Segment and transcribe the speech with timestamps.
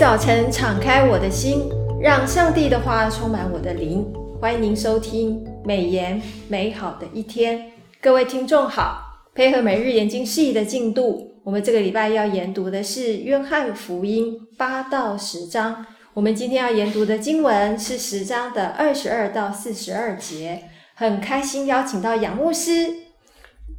[0.00, 1.68] 早晨敞开我的心，
[2.00, 4.10] 让上帝的话充满我的灵。
[4.40, 7.70] 欢迎您收听美言美好的一天。
[8.00, 15.84] 各位听众好，配合每日研经释义的进度，我们这个礼拜要研读的是约翰福音八到十章。
[16.14, 20.62] 我们今天要研读的经文是十章的二十二到四十二节。
[20.94, 23.09] 很开心邀请到杨牧师。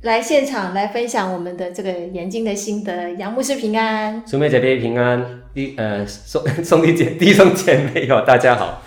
[0.01, 8.81] 来现场来分享我们的这个研经的心得，杨牧师平安，兄妹姐妹平安，弟呃兄 兄弟姐弟兄姐妹哟，大家好。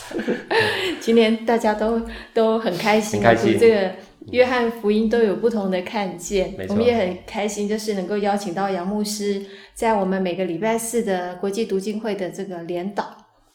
[1.01, 3.56] 今天大家都都很开心，很开心。
[3.56, 3.93] 这个
[4.32, 6.52] 约翰福音都有不同的看见。
[6.69, 9.41] 我们也很开心，就是能够邀请到杨牧师，
[9.73, 13.05] 在我们每个礼拜四的国际读经会的这个联祷，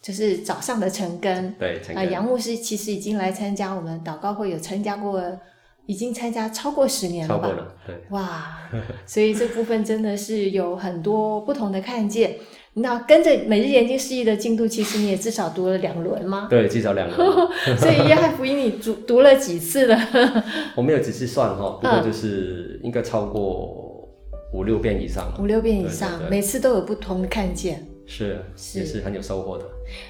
[0.02, 1.52] 就是早上的晨更。
[1.60, 1.82] 对。
[1.94, 5.22] 啊，杨牧师其实已经来参加我们祷告会，有参加过。
[5.90, 7.48] 已经参加超过十年了吧？
[7.48, 7.96] 超过了，对。
[8.12, 8.60] 哇，
[9.08, 12.36] 所以这部分真的是有很多不同的看见。
[12.76, 16.46] 那跟着每日研经释义的进度，其实你也至少读了两轮吗？
[16.48, 17.48] 对，至少两轮。
[17.76, 19.98] 所以约翰福音你读读了几次了？
[20.78, 24.08] 我没有仔细算哈，不过就是应该超过
[24.54, 25.34] 五六遍以上。
[25.40, 27.84] 五六遍以上，每次都有不同的看见。
[28.12, 29.64] 是，是，也是很有收获的。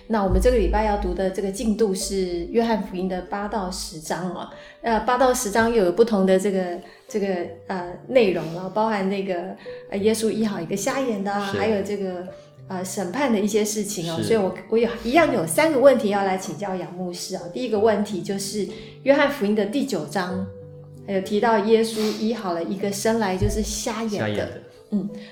[0.07, 4.49] 那我们这个礼拜要读的这个进度是约翰福音的八到十章哦。
[4.81, 7.27] 呃，八到十章又有不同的这个这个
[7.67, 9.53] 呃内容了，包含那个
[9.89, 12.25] 呃耶稣医好一个瞎眼的，还有这个
[12.69, 14.21] 呃审判的一些事情哦。
[14.23, 17.43] 所以我我有一样有三个问题要来请教杨牧师啊。
[17.53, 18.65] 第一个问题就是
[19.03, 20.47] 约翰福音的第九章
[21.05, 24.61] 有提到耶稣医好了一个生来就是瞎眼的。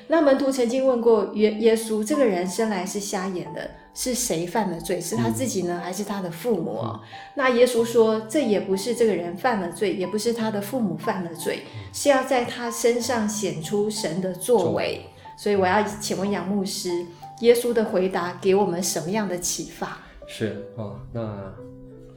[0.07, 5.01] 那门徒曾经问过耶耶稣，这个人生来是瞎眼的，是谁犯了罪？
[5.01, 6.79] 是他自己呢，还是他的父母？
[6.83, 6.99] 嗯、
[7.35, 15.01] 那耶稣说，这也不是这个人犯了罪，也不是他的父母犯了罪，是要在他身上显出神的作为。
[15.35, 16.89] 所以我要请问杨牧师，
[17.41, 19.97] 耶稣的回答给我们什么样的启发？
[20.27, 21.53] 是哦，那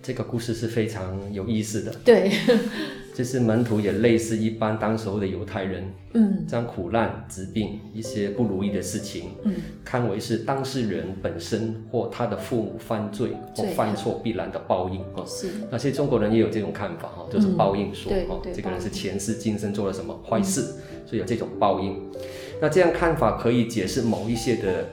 [0.02, 1.94] 这个故事是非常有意思的。
[2.04, 2.30] 对。
[3.20, 15.22] 就是门徒也类似一般当时候的犹太人，嗯，将苦难、疾病、一些不如意的事情，嗯，看为是当事人本身或他的父母犯罪或犯错必然的报应啊。
[15.26, 22.00] 是，那些中国人也有这种看法哈，就是报应说哈，嗯、这个人是前世今生做了什么坏事，嗯、所以有这种报应。
[22.58, 24.86] 那这样看法可以解释某一些的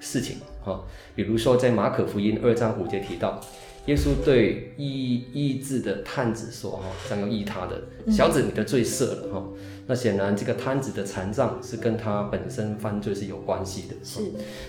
[0.00, 0.82] 事情哈，
[1.16, 3.40] 比如说在马可福音二章五节提到。
[3.86, 9.44] 耶稣对医医治的探子说：“哈，想要医他的小子，你的罪赦了。”哈，
[9.86, 13.94] 那显然这个探子的残障是跟他本身犯罪是有关系的。
[14.02, 14.22] 是，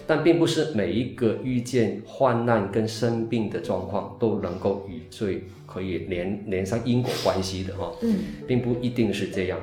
[0.05, 7.73] 但并不是每一个遇见患难跟生病的状况都能够与罪可以连连上因果关系的。
[7.77, 9.57] 哈，嗯，并不一定是这样。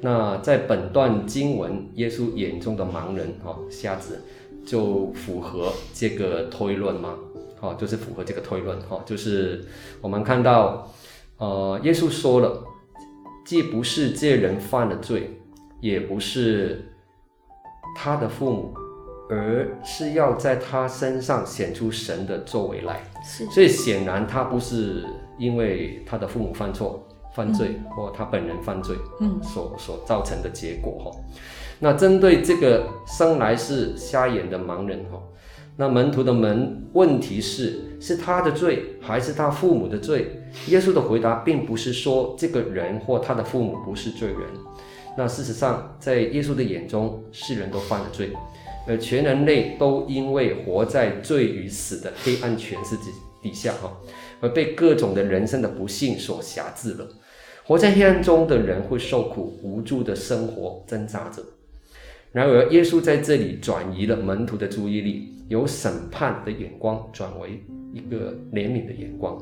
[0.00, 4.20] 那在本段经文，耶稣眼中的盲人，哈，瞎子，
[4.66, 7.16] 就符合这个推论吗？
[7.60, 9.64] 哦，就是符合这个推论，哈，就是
[10.00, 10.88] 我们看到，
[11.38, 12.64] 呃，耶稣说了，
[13.44, 15.38] 既不是这人犯了罪，
[15.80, 16.92] 也不是
[17.96, 18.74] 他的父母，
[19.28, 23.02] 而是要在他身上显出神的作为来。
[23.24, 25.04] 是，所以显然他不是
[25.36, 31.10] 因为他的父母犯错、犯罪，嗯、或他本人犯罪，嗯，所所造成的结果，哈。
[31.80, 35.20] 那针对这个生来是瞎眼的盲人，哈。
[35.80, 40.42] 那门徒的门问题是：是他的罪还是他父母的罪？
[40.66, 44.40] 耶稣的回答并不是说这个人或他的父母不是罪人。
[45.16, 48.32] 那事实上，在耶稣的眼中，世人都犯了罪，
[48.88, 53.04] 而全人类都因为活在罪与死的黑暗权势之
[53.40, 53.96] 底下，哈，
[54.40, 57.08] 而被各种的人生的不幸所辖制了。
[57.62, 61.40] 活在黑暗中的人会受苦，无助的生活挣扎着。
[62.32, 65.34] 然而，耶稣在这里转移了门徒的注意力。
[65.48, 69.36] 由审判的眼光转为一个怜悯的眼光，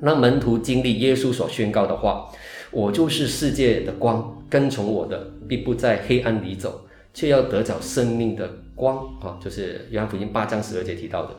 [0.00, 2.30] 让门徒经历耶稣所宣告的话
[2.70, 6.82] ：“我就是世界的光，跟从我的必不在黑暗里走，
[7.14, 11.34] 却要得着生命的光。”啊，就是约翰福音八章十二节提到的。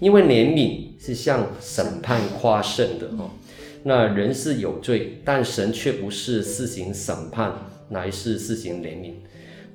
[0.00, 3.30] 因为怜悯是向审判夸胜的哈，
[3.84, 7.52] 那人是有罪，但神却不是施行审判，
[7.88, 9.12] 乃是施行怜悯，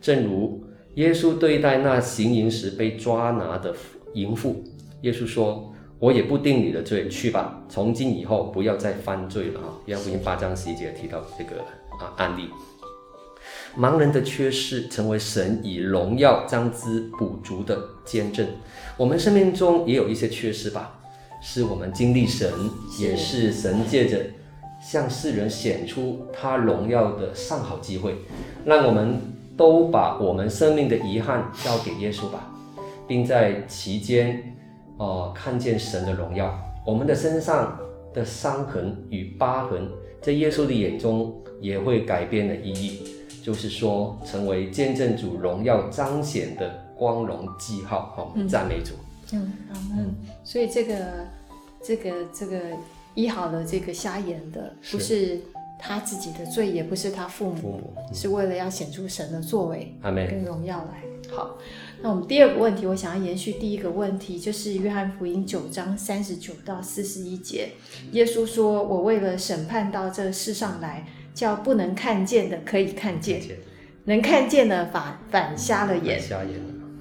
[0.01, 0.56] 正如。
[0.97, 3.71] 耶稣对待那行淫时被抓拿的
[4.15, 4.63] 淫妇，
[5.01, 11.61] 耶稣说：“我也不定你的罪，去吧，从今以后不要再犯罪了。”啊，约翰福音八章十一节提到这个
[11.99, 12.49] 啊案例。
[13.77, 18.47] 盲人的缺失成为神以荣耀将之补足的见证。
[18.97, 20.99] 我们生命中也有一些缺失吧，
[21.43, 22.51] 是我们经历神，
[22.99, 24.19] 也是神借着
[24.81, 28.15] 向世人显出他荣耀的上好机会，
[28.65, 29.36] 让我们。
[29.57, 32.49] 都把我们生命的遗憾交给耶稣吧，
[33.07, 34.55] 并在其间，
[34.97, 36.57] 哦、呃，看见神的荣耀。
[36.85, 37.77] 我们的身上
[38.13, 39.89] 的伤痕与疤痕，
[40.21, 43.01] 在耶稣的眼中也会改变了意义，
[43.43, 48.13] 就是说，成为见证主荣耀彰显的光荣记号。
[48.15, 48.93] 哈、哦，赞美主。
[49.33, 49.51] 嗯
[49.97, 50.95] 嗯，所以这个
[51.83, 52.61] 这个这个
[53.13, 55.41] 医好了这个瞎眼的，不是
[55.79, 61.03] 他自己的罪，也不是他父母，父母嗯、是为了要显出神的作为，跟荣耀来。
[61.29, 61.57] 好，
[62.01, 67.69] 那我们第二个问题，我想要延续第一个问题，就是约翰福音九章三十九到四十一节，
[68.13, 73.57] 耶稣说：“我为了审判到这世上来，叫不能看见的可以看见，看见
[74.05, 76.53] 能看见的反反瞎了眼。”瞎眼。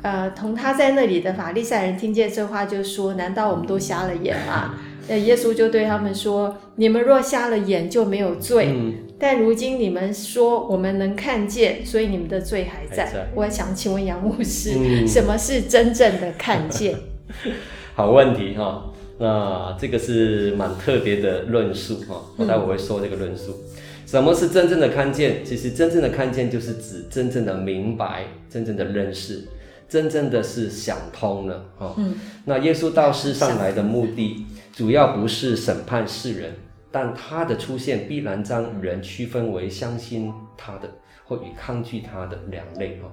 [0.03, 4.75] 呃，同他在那里的法利赛人听见这话，就说：“难道我们都瞎了眼吗？”
[5.09, 8.71] 那耶稣就对他们说：“你们若瞎了眼，就没有罪。
[8.75, 13.07] 嗯、但如今你们说我们能看见，所以你们的罪还在。
[13.07, 16.97] 还在”我想请问杨牧师，嗯、什么是真正的看见？
[17.95, 22.21] 好问题哈，那这个是蛮特别的论述哈。
[22.37, 23.53] 我待会我会说这个论述。
[23.53, 25.45] 嗯、什么是真正的看见？
[25.45, 29.45] 其实真正的看见就是指真正的明白，真正的认识，
[29.89, 31.95] 真正的是想通了哈。
[31.97, 32.15] 嗯、
[32.47, 34.45] 那耶稣到世上来的目的。
[34.77, 36.53] 主要不是审判世人，
[36.93, 43.11] 但他的出现必然将人区分为相信他的或与抗拒他的两类哈。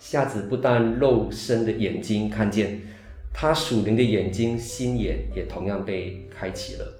[0.00, 2.80] 瞎子不但肉身的眼睛看见，
[3.32, 6.92] 他属灵的眼睛心眼也同样被开启了，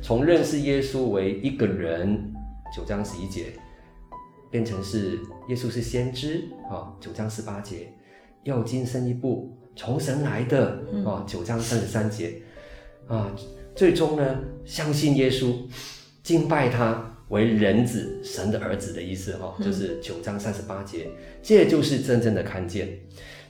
[0.00, 2.32] 从认识耶稣为一个人
[2.72, 3.46] 九章十一节，
[4.52, 5.18] 变成是
[5.48, 7.92] 耶稣是先知啊九章十八节，
[8.44, 12.40] 又更深一步从神来的啊九章三十三节。
[13.08, 13.34] 啊，
[13.74, 15.54] 最终呢，相信耶稣，
[16.22, 21.08] 敬拜他为人子、神的儿子的意思哈、哦，就是九章三十八节，
[21.42, 23.00] 这就是真正的看见。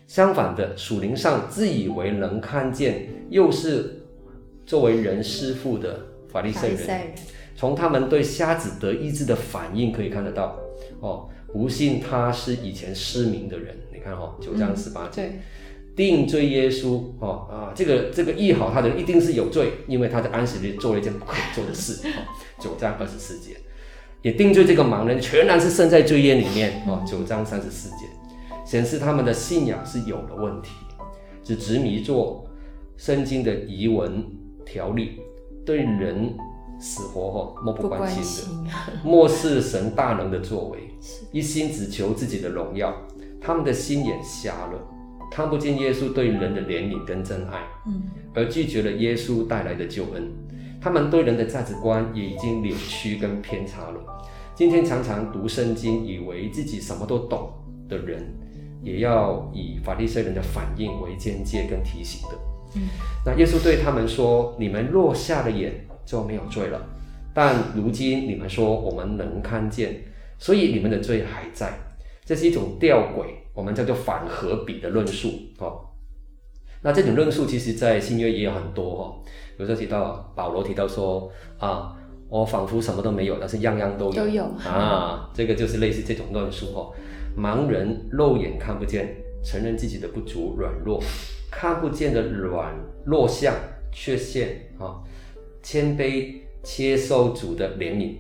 [0.07, 4.03] 相反的，属灵上自以为能看见，又是
[4.65, 7.15] 作为人师傅的法利赛人，
[7.57, 10.59] 从他们对瞎子得医治的反应可以看得到
[11.01, 15.25] 哦，不信他是以前失明的人，你看哈、哦，九章十八节。
[15.25, 15.41] 嗯
[15.99, 22.07] 定罪耶稣哦啊，这个这个医好他的人一定是有罪，因为他在安息日做了一件不可做的事。
[22.07, 22.23] 哦，
[22.61, 23.57] 九章二十四节，
[24.23, 26.85] 也定罪这个盲人全然是生在罪业里面。
[26.87, 28.07] 哦，九章三十四节，
[28.65, 30.71] 显示他们的信仰是有了问题，
[31.43, 32.49] 只执迷做
[32.97, 34.25] 圣经的遗文
[34.65, 35.19] 条例，
[35.67, 36.33] 对人
[36.79, 38.23] 死活哦漠不关心
[38.65, 38.71] 的，
[39.03, 40.79] 漠视神大能的作为，
[41.33, 42.95] 一心只求自己的荣耀，
[43.41, 44.79] 他们的心眼瞎了。
[45.31, 48.03] 看不见耶稣对人的怜悯跟真爱，嗯，
[48.35, 50.33] 而拒绝了耶稣带来的救恩。
[50.81, 54.01] 他们对人的价值观也已经扭曲跟偏差了。
[54.55, 57.53] 今天常常读圣经，以为自己什么都懂
[57.89, 58.27] 的人，
[58.83, 62.37] 也要以法利赛人的反应为鉴戒跟提醒的。
[62.77, 62.83] 嗯，
[63.25, 65.73] 那耶稣对他们说：“你们若瞎了眼，
[66.05, 66.81] 就没有罪了。
[67.35, 69.97] 但如今你们说我们能看见，
[70.39, 71.73] 所以你们的罪还在。”
[72.25, 73.27] 这是一种吊诡。
[73.59, 75.81] 我们叫做反合比的论述，哦，
[76.81, 79.19] 那这种论述其实在新约也有很多，哦，
[79.57, 81.29] 比如说提到保罗提到说
[81.59, 81.93] 啊，
[82.29, 84.45] 我仿佛什么都没有，但是样样都有，都有。
[84.65, 86.95] 啊，这个就是类似这种论述，哦，
[87.37, 89.13] 盲人肉眼看不见，
[89.43, 91.03] 承认自己的不足软弱，
[91.51, 92.73] 看不见的软
[93.05, 93.53] 弱相
[93.93, 95.03] 缺陷啊，
[95.65, 98.19] 谦卑接受主的怜悯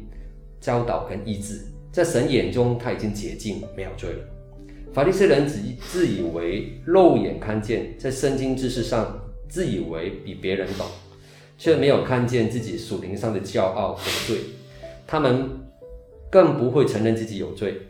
[0.61, 4.38] 教导跟医治，在神眼中他已经洁净，没有罪了。
[4.92, 9.18] 法利赛人只自以为肉眼看见，在圣经知识上
[9.49, 10.87] 自以为比别人懂，
[11.57, 14.38] 却没有看见自己属灵上的骄傲和罪。
[15.07, 15.50] 他们
[16.30, 17.80] 更不会承认自己有罪，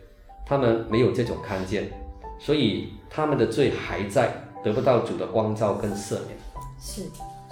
[0.45, 1.89] 他们没有这种看见，
[2.37, 4.31] 所以他们的罪还在，
[4.63, 6.37] 得不到主的光照跟赦免。
[6.79, 7.03] 是，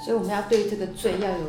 [0.06, 1.46] 所以我们要对这个罪要有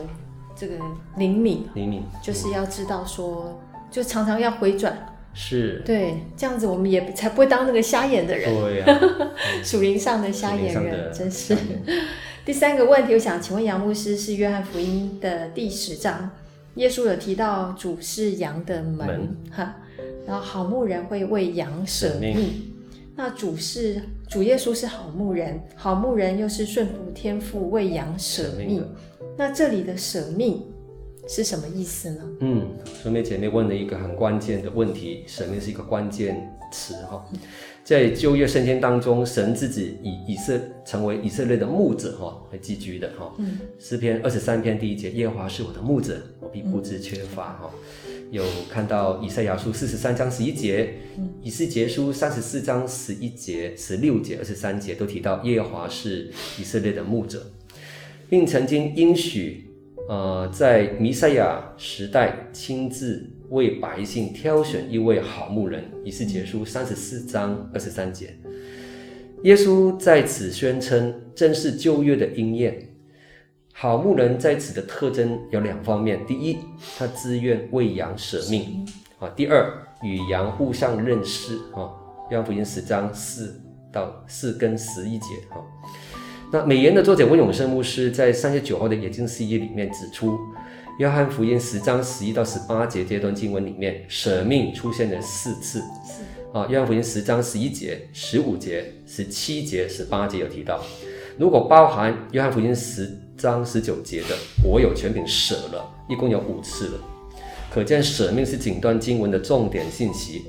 [0.56, 0.76] 这个
[1.16, 5.14] 灵敏，灵敏就是要知道说，就常常要回转。
[5.40, 8.52] 是对，这样子我们也才不会当那个瞎眼的人。
[8.52, 9.30] 对呀、啊，
[9.62, 11.56] 属灵上的瞎眼人，真是。
[12.44, 16.28] 第三个问题，我想请问杨牧师，是约翰福音的第十章，
[16.74, 19.76] 耶稣有提到主是羊的门，哈，
[20.26, 22.36] 然后好牧人会为羊舍命。
[22.36, 22.48] 命
[23.14, 28.66] 那主是主耶稣是好牧人，好牧人又是顺服天父为羊舍命。
[28.66, 28.88] 命
[29.36, 30.64] 那这里的舍命。
[31.28, 32.22] 是什么意思呢？
[32.40, 32.66] 嗯，
[33.02, 37.22] 顺便姐妹问了一个很关键的问题，舍命是一个关键词哈。
[37.84, 43.34] 在旧约圣经当中，神自己以以色成为以色列的牧者哈，来寄居的哈。
[43.38, 47.70] 嗯，诗篇二十三篇第一节，耶和华是我的牧者，我必不知缺乏哈。
[48.30, 57.50] 有看到以赛亚书四十三章十一节，嗯、以西结书三十四章十一节、十六节、二十三节都提到耶和华是以色列的牧者，
[58.28, 59.67] 并曾经应许，
[60.08, 68.34] 呃，在弥赛亚时代亲自为百姓挑选一位好牧人，以西结书三十四章二十三节。
[69.42, 72.88] 耶稣在此宣称，正是旧约的应验。
[73.74, 76.56] 好牧人在此的特征有两方面：第一，
[76.96, 78.88] 他自愿为羊舍命
[79.18, 79.70] 啊；第二，
[80.02, 81.92] 与羊互相认识啊。
[82.30, 83.60] 约翰福音十章四
[83.92, 85.60] 到四跟十一节啊。
[86.50, 90.38] 那美言的作者温永生牧师在三月九号的《眼镜事业》里面指出，
[90.98, 95.82] 约翰福音十章十一到十八节这段经文里面，舍命出现了四次。
[96.54, 100.82] 啊，约翰福音十章十一节、十五节、十七节、十八节有提到，
[101.36, 107.00] 如果包含约翰福音十章十九节的“我有权柄舍了”，一共有五次了。
[107.70, 110.46] 可见舍命是整段经文的重点信息。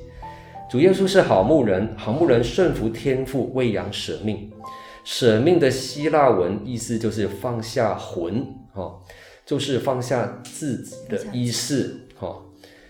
[0.70, 4.50] 主耶稣是好牧人，好牧人顺服天父，喂养舍命。
[5.04, 9.00] 舍命的希腊文意思就是放下魂，哈，
[9.44, 12.42] 就是放下自己的意识，哈。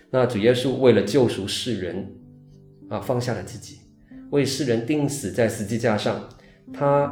[0.09, 2.15] 那主耶稣为了救赎世人。
[2.89, 3.79] 啊，放下了自己，
[4.31, 6.27] 为世人钉死在十字架上。
[6.73, 7.09] 他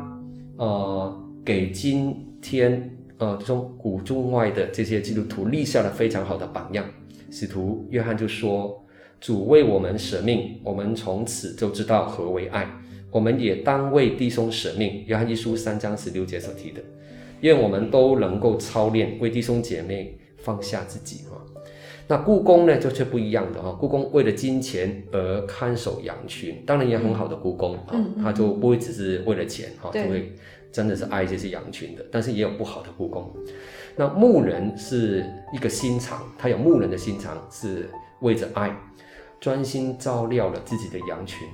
[0.57, 6.83] 呃，给今天呃中古中外的这些基督徒立下了非常好的榜样。
[7.31, 8.85] 使徒约翰就说
[9.19, 12.69] ：“主为我们舍命，我们从此就知道何为爱。
[13.11, 16.81] 我们也当为弟兄舍命。”约翰一书三章十六节所提的。
[17.41, 21.39] 愿我们都能够操练为弟兄姐妹放下自己啊。
[22.07, 23.71] 那雇工呢，就却不一样的哈。
[23.71, 30.33] 雇工为了金钱而看守羊群，当然也很好的雇工啊，他就不会只是为了钱哈，就会
[30.71, 32.05] 真的是爱这些羊群的。
[32.11, 33.31] 但是也有不好的雇工。
[33.99, 37.89] 那牧人是一个心肠，他有牧人的心肠，是
[38.21, 38.73] 为着爱，
[39.41, 41.45] 专心照料了自己的羊群。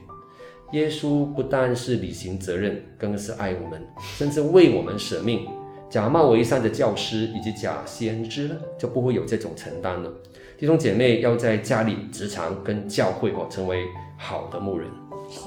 [0.71, 3.83] 耶稣不但是履行责任，更是爱我们，
[4.15, 5.47] 甚至为我们舍命。
[5.89, 10.13] 假冒为善的教师以及假先知呢，就不会有这种承担了。
[10.55, 13.85] 弟兄姐妹要在家里、职场跟教会哦，成为
[14.19, 14.87] 好的牧人。
[15.31, 15.39] 是，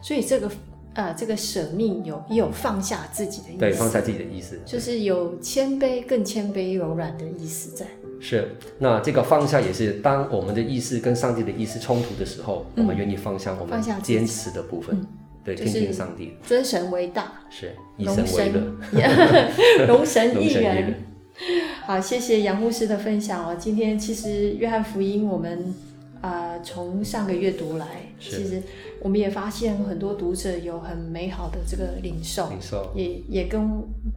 [0.00, 0.48] 所以这个
[0.94, 3.58] 呃，这个舍命有也有放下自己的意思。
[3.58, 7.86] 对，放下自己的意思，就是有谦卑、更谦卑、柔软的意思在。
[8.20, 14.96] 是，那这个放下也是当我们的意思跟上帝的意思冲突的时候，嗯、我们愿意放下我们坚持的部分。
[14.96, 15.06] 嗯、
[15.44, 20.94] 对，听听上帝，尊神为大，是以神为乐，容 神一人。
[21.86, 23.56] 好，谢谢杨牧师的分享哦。
[23.56, 25.87] 今天其实约翰福音我们啊、
[26.20, 27.86] 呃、从上个月读来，
[28.18, 28.62] 其实
[29.00, 33.60] 我们也发现很多读者有很美好的这个领受，领受也也跟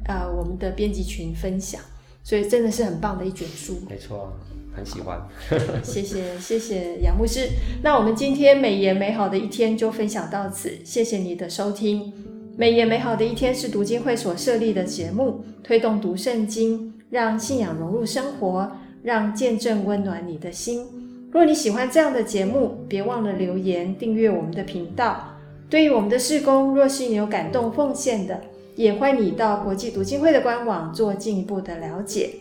[0.05, 1.81] 啊、呃、我们的编辑群分享，
[2.23, 3.77] 所以真的是很棒的一卷书。
[3.89, 4.33] 没错，
[4.75, 5.21] 很喜欢。
[5.83, 7.49] 谢谢谢谢杨牧师。
[7.83, 12.13] 那我们今天美言美好的一天就分享到此，谢谢你的收听。
[12.57, 16.93] 美言美好的一天是读经会所设立的节目，推动读圣经。
[17.11, 18.71] 让信仰融入生活，
[19.03, 21.00] 让见证温暖你的心。
[21.31, 25.29] 若你喜欢这样的节目，别忘了留言订阅我们的频道。
[25.69, 28.41] 对于我们的事工，若是你有感动奉献的，
[28.75, 32.31] 也欢迎你到国际读经会的官网做进一步的了解。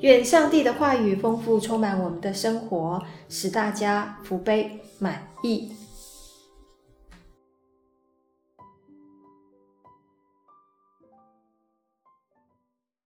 [0.00, 5.70] 愿上帝的话语丰富充满我们的生活，使大家福杯满溢。